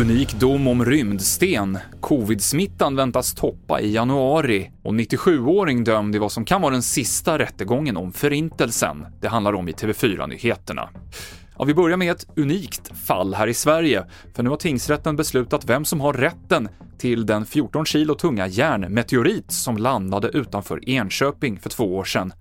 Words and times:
Unik 0.00 0.40
dom 0.40 0.68
om 0.68 0.84
rymdsten. 0.84 1.78
Covid-smittan 2.00 2.96
väntas 2.96 3.34
toppa 3.34 3.80
i 3.80 3.92
januari 3.92 4.70
och 4.82 4.92
97-åring 4.92 5.84
dömd 5.84 6.16
i 6.16 6.18
vad 6.18 6.32
som 6.32 6.44
kan 6.44 6.62
vara 6.62 6.72
den 6.72 6.82
sista 6.82 7.38
rättegången 7.38 7.96
om 7.96 8.12
Förintelsen. 8.12 9.06
Det 9.20 9.28
handlar 9.28 9.52
om 9.52 9.68
i 9.68 9.72
TV4-nyheterna. 9.72 10.88
Ja, 11.60 11.64
vi 11.64 11.74
börjar 11.74 11.96
med 11.96 12.10
ett 12.10 12.26
unikt 12.36 13.06
fall 13.06 13.34
här 13.34 13.46
i 13.46 13.54
Sverige, 13.54 14.04
för 14.36 14.42
nu 14.42 14.50
har 14.50 14.56
tingsrätten 14.56 15.16
beslutat 15.16 15.64
vem 15.64 15.84
som 15.84 16.00
har 16.00 16.12
rätten 16.12 16.68
till 16.98 17.26
den 17.26 17.44
14 17.44 17.84
kilo 17.84 18.14
tunga 18.14 18.46
järnmeteorit 18.46 19.52
som 19.52 19.76
landade 19.76 20.28
utanför 20.28 20.88
Enköping 20.88 21.58
för 21.58 21.70
två 21.70 21.96
år 21.96 22.04
sedan. 22.04 22.32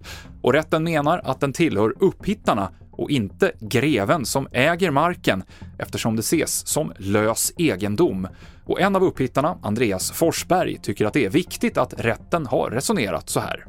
Och 0.41 0.54
rätten 0.54 0.83
menar 0.83 1.21
att 1.23 1.39
den 1.39 1.54
tillhör 1.54 1.93
upphittarna 2.00 2.69
och 2.91 3.09
inte 3.09 3.51
greven 3.59 4.25
som 4.25 4.47
äger 4.51 4.91
marken 4.91 5.43
eftersom 5.79 6.15
det 6.15 6.19
ses 6.19 6.68
som 6.68 6.93
lös 6.97 7.54
egendom. 7.57 8.27
Och 8.65 8.82
en 8.82 8.96
av 8.96 9.04
upphittarna, 9.04 9.57
Andreas 9.63 10.11
Forsberg, 10.11 10.77
tycker 10.77 11.05
att 11.05 11.13
det 11.13 11.25
är 11.25 11.29
viktigt 11.29 11.77
att 11.77 12.05
rätten 12.05 12.46
har 12.46 12.69
resonerat 12.69 13.29
så 13.29 13.39
här. 13.39 13.65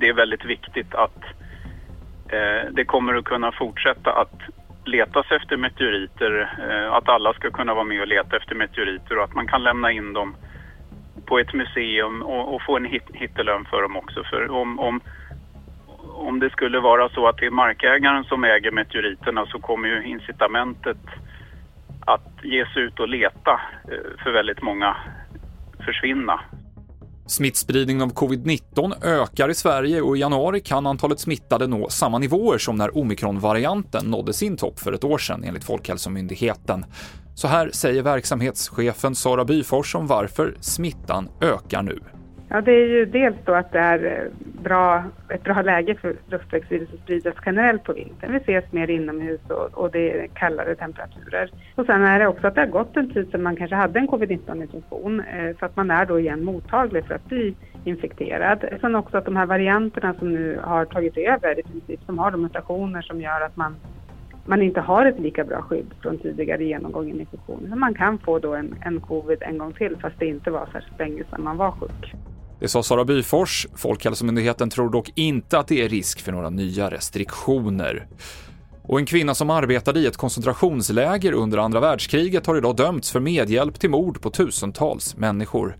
Det 0.00 0.08
är 0.08 0.14
väldigt 0.14 0.44
viktigt 0.44 0.94
att 0.94 1.24
eh, 2.28 2.72
det 2.72 2.84
kommer 2.84 3.14
att 3.14 3.24
kunna 3.24 3.52
fortsätta 3.52 4.12
att 4.12 4.40
letas 4.88 5.26
efter 5.30 5.56
meteoriter, 5.56 6.56
eh, 6.68 6.92
att 6.92 7.08
alla 7.08 7.32
ska 7.32 7.50
kunna 7.50 7.74
vara 7.74 7.84
med 7.84 8.00
och 8.00 8.08
leta 8.08 8.36
efter 8.36 8.54
meteoriter 8.54 9.18
och 9.18 9.24
att 9.24 9.34
man 9.34 9.46
kan 9.46 9.62
lämna 9.62 9.92
in 9.92 10.12
dem 10.12 10.34
på 11.24 11.38
ett 11.38 11.54
museum 11.54 12.22
och, 12.22 12.54
och 12.54 12.62
få 12.62 12.76
en 12.76 12.84
hit, 12.84 13.06
hittelön 13.12 13.64
för 13.64 13.82
dem 13.82 13.96
också. 13.96 14.24
För 14.24 14.50
om, 14.50 14.78
om 14.78 15.00
om 16.18 16.40
det 16.40 16.50
skulle 16.50 16.80
vara 16.80 17.08
så 17.08 17.28
att 17.28 17.36
det 17.36 17.46
är 17.46 17.50
markägaren 17.50 18.24
som 18.24 18.44
äger 18.44 18.70
meteoriterna 18.70 19.46
så 19.46 19.58
kommer 19.58 19.88
ju 19.88 20.02
incitamentet 20.04 20.98
att 22.00 22.32
ge 22.42 22.66
sig 22.66 22.82
ut 22.82 23.00
och 23.00 23.08
leta 23.08 23.60
eh, 23.88 24.22
för 24.22 24.30
väldigt 24.30 24.62
många 24.62 24.96
försvinna. 25.84 26.40
Smittspridningen 27.28 28.02
av 28.02 28.12
covid-19 28.14 29.04
ökar 29.04 29.48
i 29.50 29.54
Sverige 29.54 30.00
och 30.00 30.16
i 30.16 30.20
januari 30.20 30.60
kan 30.60 30.86
antalet 30.86 31.20
smittade 31.20 31.66
nå 31.66 31.88
samma 31.88 32.18
nivåer 32.18 32.58
som 32.58 32.76
när 32.76 32.98
omikronvarianten 32.98 34.04
nådde 34.04 34.32
sin 34.32 34.56
topp 34.56 34.80
för 34.80 34.92
ett 34.92 35.04
år 35.04 35.18
sedan 35.18 35.44
enligt 35.44 35.64
Folkhälsomyndigheten. 35.64 36.84
Så 37.34 37.48
här 37.48 37.70
säger 37.72 38.02
verksamhetschefen 38.02 39.14
Sara 39.14 39.44
Byfors 39.44 39.94
om 39.94 40.06
varför 40.06 40.56
smittan 40.60 41.28
ökar 41.40 41.82
nu. 41.82 42.00
Ja, 42.50 42.60
det 42.60 42.72
är 42.72 42.86
ju 42.86 43.04
dels 43.04 43.36
då 43.44 43.54
att 43.54 43.72
det 43.72 43.78
är 43.78 44.04
eh, 44.04 44.62
bra, 44.62 45.04
ett 45.28 45.44
bra 45.44 45.62
läge 45.62 45.94
för 45.94 46.16
luftvägsvirus 46.26 46.88
att 46.94 47.00
spridas 47.00 47.34
generellt 47.46 47.84
på 47.84 47.92
vintern. 47.92 48.32
Vi 48.32 48.38
ses 48.38 48.72
mer 48.72 48.90
inomhus 48.90 49.40
och, 49.48 49.78
och 49.78 49.90
det 49.90 50.10
är 50.10 50.26
kallare 50.26 50.74
temperaturer. 50.74 51.50
Och 51.74 51.86
sen 51.86 52.02
är 52.02 52.18
det 52.18 52.26
också 52.26 52.46
att 52.46 52.54
det 52.54 52.60
har 52.60 52.68
gått 52.68 52.96
en 52.96 53.10
tid 53.10 53.30
sedan 53.30 53.42
man 53.42 53.56
kanske 53.56 53.76
hade 53.76 53.98
en 53.98 54.08
covid-19-infektion 54.08 55.20
eh, 55.20 55.56
så 55.58 55.64
att 55.64 55.76
man 55.76 55.90
är 55.90 56.06
då 56.06 56.20
igen 56.20 56.44
mottaglig 56.44 57.04
för 57.04 57.14
att 57.14 57.28
bli 57.28 57.54
infekterad. 57.84 58.64
Sen 58.80 58.94
också 58.94 59.16
att 59.16 59.24
de 59.24 59.36
här 59.36 59.46
varianterna 59.46 60.14
som 60.14 60.32
nu 60.32 60.58
har 60.62 60.84
tagit 60.84 61.16
över 61.16 61.58
i 61.58 61.62
princip, 61.62 62.00
som 62.06 62.18
har 62.18 62.30
de 62.30 62.42
mutationer 62.42 63.02
som 63.02 63.20
gör 63.20 63.40
att 63.40 63.56
man 63.56 63.76
man 64.48 64.62
inte 64.62 64.80
har 64.80 65.06
ett 65.06 65.20
lika 65.20 65.44
bra 65.44 65.62
skydd 65.62 65.94
från 66.02 66.18
tidigare 66.18 66.64
genomgången 66.64 67.20
infektion. 67.20 67.66
Så 67.70 67.76
man 67.76 67.94
kan 67.94 68.18
få 68.18 68.38
då 68.38 68.54
en, 68.54 68.74
en 68.84 69.00
covid 69.00 69.38
en 69.40 69.58
gång 69.58 69.72
till 69.72 69.96
fast 69.96 70.18
det 70.18 70.26
inte 70.26 70.50
var 70.50 70.68
särskilt 70.72 70.98
länge 70.98 71.24
sedan 71.30 71.44
man 71.44 71.56
var 71.56 71.70
sjuk. 71.70 72.14
Det 72.60 72.68
sa 72.68 72.82
Sara 72.82 73.04
Byfors. 73.04 73.66
Folkhälsomyndigheten 73.74 74.70
tror 74.70 74.90
dock 74.90 75.12
inte 75.14 75.58
att 75.58 75.68
det 75.68 75.84
är 75.84 75.88
risk 75.88 76.20
för 76.20 76.32
några 76.32 76.50
nya 76.50 76.90
restriktioner. 76.90 78.06
Och 78.82 78.98
en 78.98 79.06
kvinna 79.06 79.34
som 79.34 79.50
arbetade 79.50 80.00
i 80.00 80.06
ett 80.06 80.16
koncentrationsläger 80.16 81.32
under 81.32 81.58
andra 81.58 81.80
världskriget 81.80 82.46
har 82.46 82.56
idag 82.56 82.76
dömts 82.76 83.10
för 83.10 83.20
medhjälp 83.20 83.80
till 83.80 83.90
mord 83.90 84.20
på 84.20 84.30
tusentals 84.30 85.16
människor. 85.16 85.76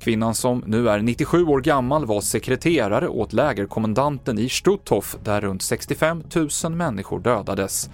Kvinnan 0.00 0.34
som 0.34 0.64
nu 0.66 0.88
är 0.88 0.98
97 0.98 1.44
år 1.44 1.60
gammal 1.60 2.06
var 2.06 2.20
sekreterare 2.20 3.08
åt 3.08 3.32
lägerkommandanten 3.32 4.38
i 4.38 4.48
Stutthof 4.48 5.16
där 5.24 5.40
runt 5.40 5.62
65 5.62 6.22
000 6.64 6.72
människor 6.72 7.20
dödades. 7.20 7.90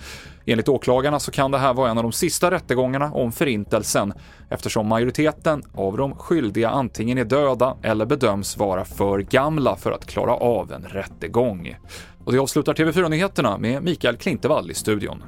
Enligt 0.50 0.68
åklagarna 0.68 1.20
så 1.20 1.30
kan 1.30 1.50
det 1.50 1.58
här 1.58 1.74
vara 1.74 1.90
en 1.90 1.98
av 1.98 2.02
de 2.02 2.12
sista 2.12 2.50
rättegångarna 2.50 3.12
om 3.12 3.32
Förintelsen 3.32 4.12
eftersom 4.50 4.86
majoriteten 4.86 5.62
av 5.74 5.96
de 5.96 6.14
skyldiga 6.14 6.70
antingen 6.70 7.18
är 7.18 7.24
döda 7.24 7.76
eller 7.82 8.06
bedöms 8.06 8.56
vara 8.56 8.84
för 8.84 9.18
gamla 9.18 9.76
för 9.76 9.92
att 9.92 10.06
klara 10.06 10.34
av 10.34 10.72
en 10.72 10.82
rättegång. 10.82 11.76
Och 12.24 12.32
det 12.32 12.38
avslutar 12.38 12.74
TV4-nyheterna 12.74 13.58
med 13.58 13.82
Mikael 13.82 14.16
Klintevall 14.16 14.70
i 14.70 14.74
studion. 14.74 15.22